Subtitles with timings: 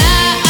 [0.00, 0.47] I